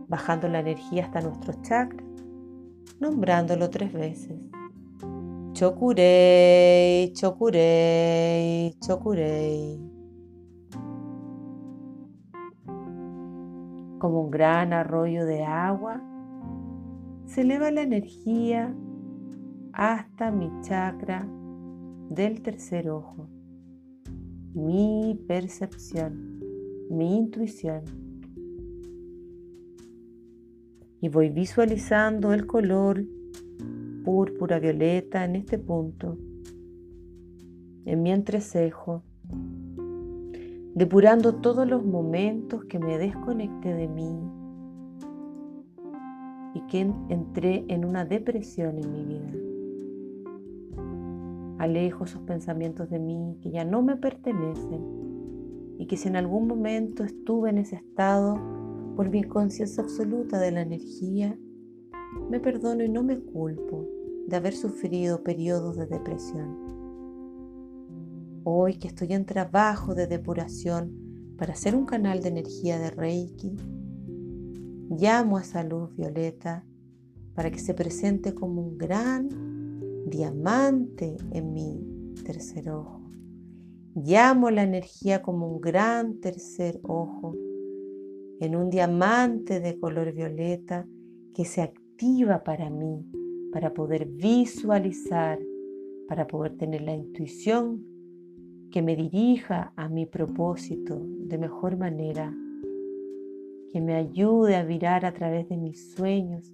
bajando 0.08 0.48
la 0.48 0.60
energía 0.60 1.06
hasta 1.06 1.22
nuestros 1.22 1.60
chakras, 1.64 2.06
nombrándolo 3.00 3.70
tres 3.70 3.92
veces. 3.92 4.40
Chokurei, 5.54 7.14
chokurei, 7.14 8.76
chokurei. 8.80 9.80
Como 13.98 14.22
un 14.22 14.30
gran 14.30 14.72
arroyo 14.74 15.26
de 15.26 15.44
agua, 15.44 16.02
se 17.26 17.42
eleva 17.42 17.72
la 17.72 17.82
energía 17.82 18.76
hasta 19.74 20.30
mi 20.30 20.52
chakra 20.62 21.26
del 22.10 22.42
tercer 22.42 22.90
ojo, 22.90 23.28
mi 24.54 25.20
percepción, 25.28 26.40
mi 26.90 27.18
intuición. 27.18 27.84
Y 31.02 31.10
voy 31.10 31.30
visualizando 31.30 32.34
el 32.34 32.46
color 32.48 33.04
púrpura, 34.04 34.60
violeta 34.60 35.26
en 35.26 35.36
este 35.36 35.58
punto, 35.58 36.18
en 37.86 38.02
mi 38.02 38.12
entrecejo, 38.12 39.04
depurando 40.76 41.36
todos 41.36 41.68
los 41.68 41.84
momentos 41.84 42.66
que 42.66 42.80
me 42.80 42.98
desconecté 42.98 43.74
de 43.74 43.88
mí 43.88 44.18
y 46.54 46.62
que 46.68 46.82
entré 47.10 47.66
en 47.68 47.84
una 47.86 48.06
depresión 48.06 48.78
en 48.78 48.92
mi 48.92 49.04
vida. 49.04 49.55
Alejo 51.58 52.04
esos 52.04 52.22
pensamientos 52.24 52.90
de 52.90 53.00
mí 53.00 53.38
que 53.42 53.52
ya 53.52 53.64
no 53.64 53.82
me 53.82 53.96
pertenecen 53.96 55.76
y 55.78 55.88
que 55.88 55.98
si 55.98 56.08
en 56.08 56.16
algún 56.16 56.48
momento 56.48 57.04
estuve 57.04 57.50
en 57.50 57.60
ese 57.60 57.78
estado 57.78 58.40
por 58.96 59.10
mi 59.10 59.24
conciencia 59.24 59.84
absoluta 59.84 60.40
de 60.40 60.52
la 60.52 60.62
energía, 60.62 61.38
me 62.30 62.40
perdono 62.40 62.84
y 62.84 62.90
no 62.90 63.04
me 63.04 63.20
culpo 63.20 63.86
de 64.28 64.36
haber 64.36 64.54
sufrido 64.54 65.24
periodos 65.24 65.78
de 65.78 65.86
depresión. 65.86 66.58
Hoy 68.44 68.76
que 68.78 68.88
estoy 68.88 69.14
en 69.14 69.26
trabajo 69.26 69.96
de 69.96 70.08
depuración 70.08 70.92
para 71.38 71.54
hacer 71.54 71.76
un 71.76 71.86
canal 71.86 72.22
de 72.22 72.30
energía 72.30 72.80
de 72.80 72.92
Reiki, 72.92 73.56
llamo 74.90 75.38
a 75.38 75.42
esa 75.42 75.64
luz 75.64 75.96
violeta 75.96 76.66
para 77.34 77.52
que 77.52 77.60
se 77.60 77.74
presente 77.74 78.34
como 78.34 78.62
un 78.62 78.78
gran 78.78 79.55
diamante 80.06 81.18
en 81.32 81.54
mi 81.54 82.14
tercer 82.24 82.70
ojo. 82.70 83.02
Llamo 83.96 84.52
la 84.52 84.64
energía 84.64 85.22
como 85.22 85.48
un 85.48 85.62
gran 85.62 86.20
tercer 86.20 86.80
ojo 86.84 87.36
en 88.40 88.56
un 88.56 88.70
diamante 88.70 89.60
de 89.60 89.80
color 89.80 90.12
violeta 90.14 90.88
que 91.34 91.46
se 91.46 91.62
activa 91.62 92.44
para 92.44 92.70
mí 92.70 93.06
para 93.52 93.74
poder 93.74 94.06
visualizar, 94.06 95.40
para 96.10 96.28
poder 96.28 96.58
tener 96.58 96.82
la 96.82 96.94
intuición 96.94 97.86
que 98.70 98.82
me 98.82 98.98
dirija 98.98 99.72
a 99.78 99.88
mi 99.88 100.06
propósito 100.06 101.00
de 101.02 101.38
mejor 101.38 101.78
manera, 101.78 102.36
que 103.72 103.80
me 103.80 103.96
ayude 103.96 104.58
a 104.58 104.66
virar 104.66 105.06
a 105.06 105.14
través 105.14 105.48
de 105.48 105.56
mis 105.56 105.94
sueños 105.94 106.54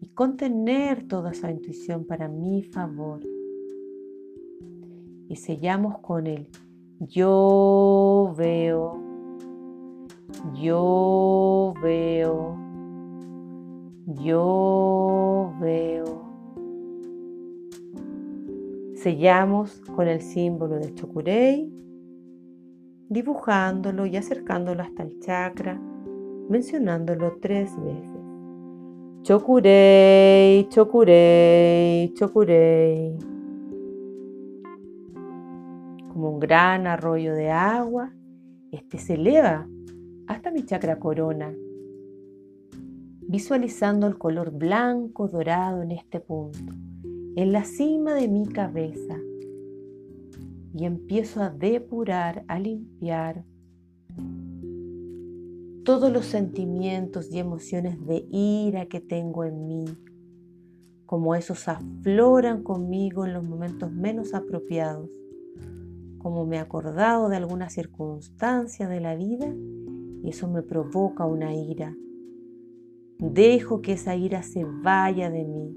y 0.00 0.08
contener 0.08 1.06
toda 1.06 1.32
esa 1.32 1.50
intuición 1.50 2.04
para 2.04 2.28
mi 2.28 2.62
favor. 2.62 3.20
y 5.28 5.36
sellamos 5.36 5.98
con 5.98 6.26
el 6.26 6.48
yo 6.98 8.34
veo, 8.36 9.00
yo 10.54 11.72
veo, 11.82 12.56
yo 14.06 15.54
veo. 15.60 16.30
Sellamos 18.96 19.80
con 19.96 20.08
el 20.08 20.20
símbolo 20.20 20.78
de 20.78 20.94
Chokurei, 20.94 21.72
dibujándolo 23.08 24.04
y 24.04 24.16
acercándolo 24.18 24.82
hasta 24.82 25.04
el 25.04 25.18
chakra, 25.20 25.80
mencionándolo 26.50 27.38
tres 27.40 27.72
veces. 27.82 28.19
Chokurei, 29.22 30.66
Chokurei, 30.70 32.10
Chokurei. 32.14 33.18
Como 36.08 36.30
un 36.30 36.40
gran 36.40 36.86
arroyo 36.86 37.34
de 37.34 37.50
agua, 37.50 38.14
este 38.72 38.96
se 38.96 39.14
eleva 39.14 39.68
hasta 40.26 40.50
mi 40.50 40.64
chakra 40.64 40.98
corona, 40.98 41.54
visualizando 43.20 44.06
el 44.06 44.16
color 44.16 44.52
blanco 44.52 45.28
dorado 45.28 45.82
en 45.82 45.90
este 45.90 46.20
punto, 46.20 46.72
en 47.36 47.52
la 47.52 47.64
cima 47.64 48.14
de 48.14 48.26
mi 48.26 48.46
cabeza. 48.46 49.18
Y 50.72 50.86
empiezo 50.86 51.42
a 51.42 51.50
depurar, 51.50 52.42
a 52.48 52.58
limpiar 52.58 53.44
todos 55.84 56.12
los 56.12 56.26
sentimientos 56.26 57.30
y 57.30 57.38
emociones 57.38 58.04
de 58.06 58.26
ira 58.30 58.86
que 58.86 59.00
tengo 59.00 59.44
en 59.44 59.66
mí, 59.66 59.84
como 61.06 61.34
esos 61.34 61.68
afloran 61.68 62.62
conmigo 62.62 63.24
en 63.24 63.34
los 63.34 63.44
momentos 63.44 63.90
menos 63.92 64.34
apropiados, 64.34 65.08
como 66.18 66.44
me 66.46 66.56
he 66.56 66.58
acordado 66.60 67.28
de 67.28 67.36
alguna 67.36 67.70
circunstancia 67.70 68.88
de 68.88 69.00
la 69.00 69.14
vida 69.14 69.54
y 70.22 70.28
eso 70.28 70.48
me 70.48 70.62
provoca 70.62 71.24
una 71.24 71.54
ira. 71.54 71.96
Dejo 73.18 73.80
que 73.80 73.94
esa 73.94 74.16
ira 74.16 74.42
se 74.42 74.64
vaya 74.64 75.30
de 75.30 75.44
mí. 75.44 75.76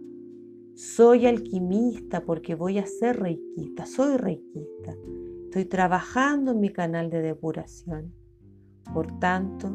Soy 0.75 1.25
alquimista 1.25 2.25
porque 2.25 2.55
voy 2.55 2.77
a 2.79 2.85
ser 2.85 3.19
reikista, 3.19 3.85
soy 3.85 4.17
reikista. 4.17 4.95
Estoy 5.45 5.65
trabajando 5.65 6.51
en 6.51 6.59
mi 6.59 6.69
canal 6.69 7.09
de 7.09 7.21
depuración. 7.21 8.13
Por 8.91 9.19
tanto, 9.19 9.69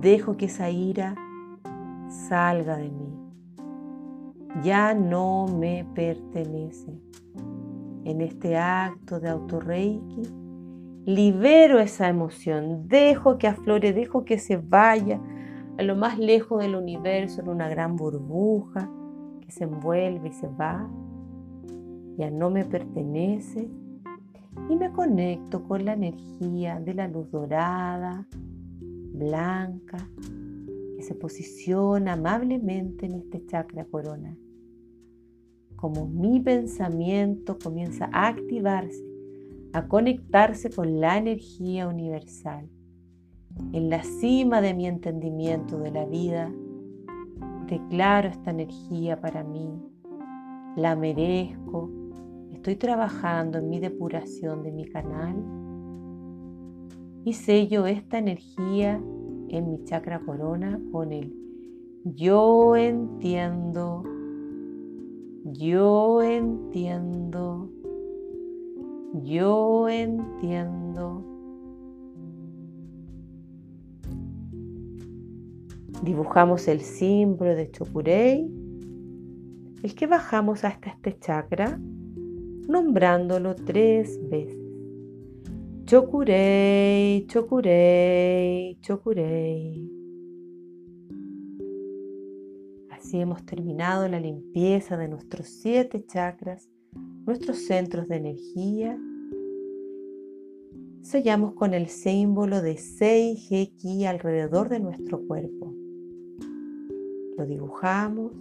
dejo 0.00 0.36
que 0.36 0.46
esa 0.46 0.70
ira 0.70 1.14
salga 2.08 2.76
de 2.76 2.90
mí. 2.90 3.18
Ya 4.62 4.94
no 4.94 5.46
me 5.46 5.86
pertenece. 5.94 7.00
En 8.04 8.20
este 8.20 8.58
acto 8.58 9.20
de 9.20 9.30
autorreiki, 9.30 10.22
libero 11.06 11.78
esa 11.78 12.08
emoción, 12.08 12.88
dejo 12.88 13.38
que 13.38 13.46
aflore, 13.46 13.92
dejo 13.92 14.24
que 14.24 14.38
se 14.38 14.56
vaya 14.56 15.20
a 15.78 15.82
lo 15.82 15.96
más 15.96 16.18
lejos 16.18 16.60
del 16.60 16.74
universo 16.74 17.40
en 17.40 17.48
una 17.48 17.68
gran 17.68 17.96
burbuja 17.96 18.90
que 19.40 19.50
se 19.50 19.64
envuelve 19.64 20.28
y 20.28 20.32
se 20.32 20.48
va. 20.48 20.88
Ya 22.18 22.30
no 22.30 22.50
me 22.50 22.64
pertenece 22.64 23.70
y 24.68 24.76
me 24.76 24.90
conecto 24.92 25.62
con 25.64 25.84
la 25.84 25.94
energía 25.94 26.80
de 26.80 26.94
la 26.94 27.08
luz 27.08 27.30
dorada, 27.30 28.26
blanca, 29.12 30.08
que 30.96 31.02
se 31.02 31.14
posiciona 31.14 32.14
amablemente 32.14 33.06
en 33.06 33.14
este 33.14 33.44
chakra 33.46 33.84
corona. 33.84 34.36
Como 35.76 36.06
mi 36.06 36.40
pensamiento 36.40 37.58
comienza 37.58 38.08
a 38.12 38.28
activarse, 38.28 39.04
a 39.72 39.88
conectarse 39.88 40.70
con 40.70 41.00
la 41.00 41.18
energía 41.18 41.88
universal. 41.88 42.68
En 43.72 43.90
la 43.90 44.02
cima 44.02 44.60
de 44.60 44.74
mi 44.74 44.86
entendimiento 44.86 45.78
de 45.78 45.90
la 45.90 46.06
vida, 46.06 46.52
declaro 47.66 48.28
esta 48.28 48.50
energía 48.50 49.20
para 49.20 49.42
mí, 49.44 49.82
la 50.76 50.94
merezco, 50.96 51.90
estoy 52.62 52.76
trabajando 52.76 53.58
en 53.58 53.68
mi 53.68 53.80
depuración 53.80 54.62
de 54.62 54.70
mi 54.70 54.84
canal 54.84 55.34
y 57.24 57.32
sello 57.32 57.86
esta 57.86 58.18
energía 58.18 59.02
en 59.48 59.68
mi 59.68 59.82
chakra 59.82 60.20
corona 60.20 60.80
con 60.92 61.10
el 61.10 61.34
yo 62.04 62.76
entiendo, 62.76 64.04
yo 65.44 66.22
entiendo, 66.22 67.68
yo 69.24 69.88
entiendo. 69.88 71.24
Dibujamos 76.04 76.68
el 76.68 76.78
símbolo 76.78 77.56
de 77.56 77.72
Chokurei, 77.72 78.48
el 79.82 79.94
que 79.96 80.06
bajamos 80.06 80.64
hasta 80.64 80.90
este 80.90 81.18
chakra 81.18 81.80
nombrándolo 82.68 83.54
tres 83.54 84.18
veces. 84.28 84.58
Chokurei, 85.84 87.26
Chokurei, 87.26 88.78
Chokurei. 88.80 89.90
Así 92.90 93.20
hemos 93.20 93.44
terminado 93.44 94.08
la 94.08 94.20
limpieza 94.20 94.96
de 94.96 95.08
nuestros 95.08 95.48
siete 95.48 96.04
chakras, 96.06 96.70
nuestros 97.26 97.58
centros 97.66 98.08
de 98.08 98.16
energía. 98.16 98.98
Sellamos 101.02 101.54
con 101.54 101.74
el 101.74 101.88
símbolo 101.88 102.62
de 102.62 102.78
Sei 102.78 103.36
Ki 103.76 104.06
alrededor 104.06 104.68
de 104.68 104.80
nuestro 104.80 105.20
cuerpo. 105.26 105.74
Lo 107.36 107.44
dibujamos 107.44 108.32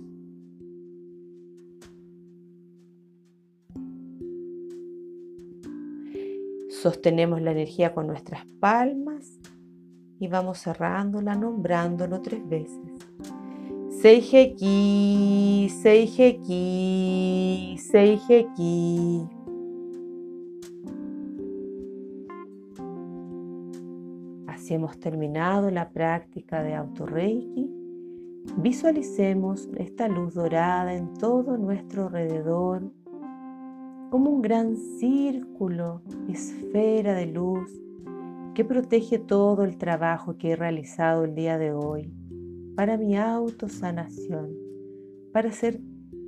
Sostenemos 6.82 7.42
la 7.44 7.52
energía 7.52 7.94
con 7.94 8.08
nuestras 8.08 8.44
palmas 8.60 9.40
y 10.20 10.28
vamos 10.28 10.64
cerrándola, 10.64 11.36
nombrándolo 11.36 12.22
tres 12.22 12.42
veces. 12.50 12.80
Seijeki, 14.02 15.70
Seijeki, 15.70 17.78
Seijeki. 17.78 19.30
Así 24.48 24.74
hemos 24.74 25.00
terminado 25.00 25.70
la 25.70 25.92
práctica 25.92 26.64
de 26.64 26.74
autorreiki. 26.74 27.70
Visualicemos 28.58 29.70
esta 29.78 30.08
luz 30.08 30.34
dorada 30.34 30.96
en 30.96 31.14
todo 31.14 31.60
nuestro 31.60 32.08
alrededor 32.08 32.92
como 34.12 34.30
un 34.30 34.42
gran 34.42 34.76
círculo, 34.76 36.02
esfera 36.28 37.16
de 37.16 37.28
luz 37.28 37.72
que 38.54 38.66
protege 38.66 39.20
todo 39.20 39.64
el 39.64 39.78
trabajo 39.78 40.38
que 40.38 40.52
he 40.52 40.56
realizado 40.58 41.24
el 41.24 41.34
día 41.34 41.58
de 41.58 41.72
hoy 41.72 42.14
para 42.76 42.98
mi 42.98 43.16
autosanación, 43.16 44.52
para 45.32 45.48
hacer 45.48 45.80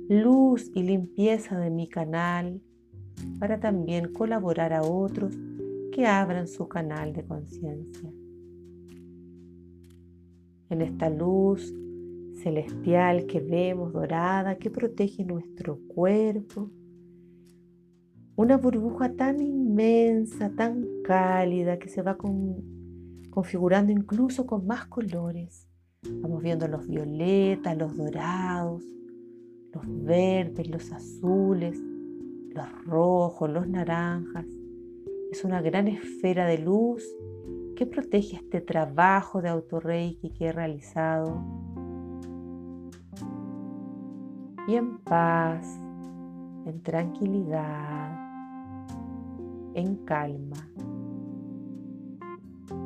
luz 0.08 0.70
y 0.74 0.82
limpieza 0.82 1.58
de 1.58 1.68
mi 1.68 1.86
canal, 1.86 2.62
para 3.38 3.60
también 3.60 4.14
colaborar 4.14 4.72
a 4.72 4.80
otros 4.80 5.36
que 5.92 6.06
abran 6.06 6.48
su 6.48 6.66
canal 6.66 7.12
de 7.12 7.26
conciencia. 7.26 8.10
En 10.70 10.80
esta 10.80 11.10
luz 11.10 11.70
celestial 12.42 13.26
que 13.26 13.40
vemos 13.40 13.92
dorada 13.92 14.56
que 14.56 14.70
protege 14.70 15.22
nuestro 15.22 15.78
cuerpo, 15.86 16.70
una 18.36 18.56
burbuja 18.56 19.12
tan 19.12 19.40
inmensa, 19.40 20.50
tan 20.56 20.84
cálida, 21.04 21.78
que 21.78 21.88
se 21.88 22.02
va 22.02 22.16
configurando 23.30 23.92
incluso 23.92 24.46
con 24.46 24.66
más 24.66 24.86
colores. 24.86 25.68
Vamos 26.20 26.42
viendo 26.42 26.66
los 26.66 26.86
violetas, 26.86 27.76
los 27.76 27.96
dorados, 27.96 28.84
los 29.72 30.04
verdes, 30.04 30.68
los 30.68 30.92
azules, 30.92 31.80
los 32.50 32.84
rojos, 32.84 33.50
los 33.50 33.68
naranjas. 33.68 34.46
Es 35.30 35.44
una 35.44 35.62
gran 35.62 35.88
esfera 35.88 36.46
de 36.46 36.58
luz 36.58 37.04
que 37.76 37.86
protege 37.86 38.36
este 38.36 38.60
trabajo 38.60 39.42
de 39.42 39.48
autorreiki 39.48 40.30
que 40.30 40.46
he 40.46 40.52
realizado. 40.52 41.42
Y 44.66 44.76
en 44.76 44.98
paz, 44.98 45.66
en 46.66 46.82
tranquilidad, 46.82 48.23
en 49.74 49.96
calma. 50.04 50.70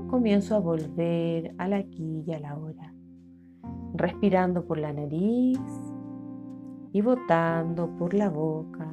Comienzo 0.09 0.57
a 0.57 0.61
volver 0.61 1.55
al 1.59 1.74
aquí 1.74 2.24
y 2.27 2.33
a 2.33 2.40
la 2.40 2.57
hora, 2.57 2.94
respirando 3.94 4.64
por 4.64 4.79
la 4.79 4.92
nariz 4.92 5.61
y 6.92 7.01
botando 7.01 7.90
por 7.98 8.14
la 8.14 8.31
boca. 8.31 8.88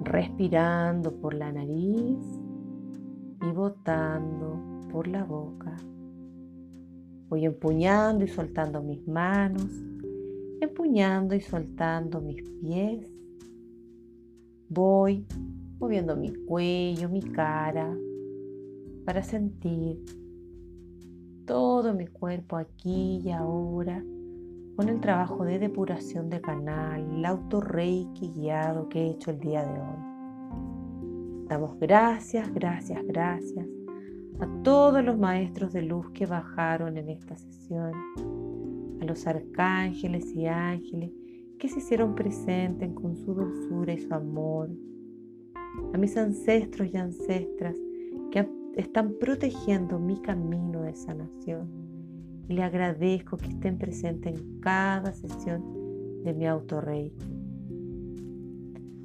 respirando 0.00 1.12
por 1.20 1.34
la 1.34 1.52
nariz 1.52 2.18
y 3.42 3.52
botando 3.52 4.88
por 4.90 5.08
la 5.08 5.24
boca. 5.24 5.76
Voy 7.28 7.44
empuñando 7.44 8.24
y 8.24 8.28
soltando 8.28 8.82
mis 8.82 9.06
manos, 9.06 9.70
empuñando 10.60 11.34
y 11.34 11.40
soltando 11.40 12.20
mis 12.20 12.42
pies. 12.42 13.06
Voy 14.68 15.26
moviendo 15.78 16.16
mi 16.16 16.34
cuello, 16.34 17.08
mi 17.08 17.22
cara, 17.22 17.96
para 19.04 19.22
sentir 19.22 19.98
todo 21.46 21.94
mi 21.94 22.06
cuerpo 22.06 22.56
aquí 22.56 23.22
y 23.24 23.30
ahora 23.30 24.04
con 24.76 24.88
el 24.88 25.00
trabajo 25.00 25.44
de 25.44 25.58
depuración 25.58 26.28
de 26.30 26.40
canal, 26.40 27.04
el 27.16 27.24
autorreiki 27.24 28.32
guiado 28.34 28.88
que 28.88 29.00
he 29.00 29.10
hecho 29.10 29.30
el 29.32 29.40
día 29.40 29.64
de 29.64 29.80
hoy. 29.80 31.46
Damos 31.48 31.78
gracias, 31.80 32.52
gracias, 32.52 33.04
gracias 33.06 33.66
a 34.40 34.62
todos 34.62 35.04
los 35.04 35.18
maestros 35.18 35.72
de 35.72 35.82
luz 35.82 36.10
que 36.10 36.26
bajaron 36.26 36.96
en 36.96 37.08
esta 37.08 37.34
sesión, 37.36 37.92
a 39.00 39.04
los 39.04 39.26
arcángeles 39.26 40.32
y 40.36 40.46
ángeles 40.46 41.10
que 41.58 41.68
se 41.68 41.80
hicieron 41.80 42.14
presentes 42.14 42.92
con 42.94 43.16
su 43.16 43.34
dulzura 43.34 43.92
y 43.92 43.98
su 43.98 44.14
amor, 44.14 44.70
a 45.92 45.98
mis 45.98 46.16
ancestros 46.16 46.88
y 46.92 46.96
ancestras 46.96 47.76
que 48.30 48.48
están 48.76 49.14
protegiendo 49.18 49.98
mi 49.98 50.20
camino 50.20 50.82
de 50.82 50.94
sanación. 50.94 51.68
Y 52.48 52.54
le 52.54 52.62
agradezco 52.62 53.36
que 53.36 53.48
estén 53.48 53.78
presentes 53.78 54.38
en 54.38 54.60
cada 54.60 55.12
sesión 55.12 56.22
de 56.24 56.32
mi 56.34 56.46
autorreiki. 56.46 57.26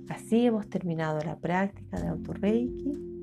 Así 0.09 0.45
hemos 0.45 0.69
terminado 0.69 1.19
la 1.25 1.37
práctica 1.37 1.99
de 1.99 2.07
autorreiki 2.07 3.13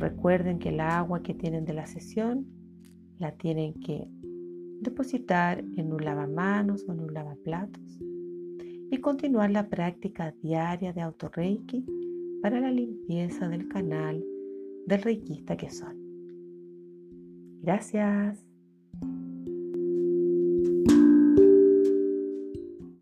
Recuerden 0.00 0.58
que 0.58 0.70
el 0.70 0.80
agua 0.80 1.22
que 1.22 1.34
tienen 1.34 1.66
de 1.66 1.74
la 1.74 1.86
sesión 1.86 2.46
la 3.18 3.32
tienen 3.32 3.74
que 3.74 4.08
depositar 4.80 5.62
en 5.76 5.92
un 5.92 6.02
lavamanos 6.02 6.86
o 6.88 6.92
en 6.92 7.00
un 7.00 7.12
lavaplatos 7.12 8.00
y 8.90 8.98
continuar 8.98 9.50
la 9.50 9.68
práctica 9.68 10.34
diaria 10.42 10.92
de 10.92 11.00
autorreiki 11.00 11.84
para 12.42 12.60
la 12.60 12.70
limpieza 12.70 13.48
del 13.48 13.68
canal 13.68 14.22
del 14.86 15.02
reikista 15.02 15.56
que 15.56 15.70
son. 15.70 15.96
Gracias. 17.62 18.49